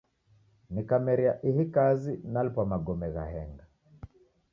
[0.69, 3.65] Nikameria ihi kazi nalipwa magome ghaenga.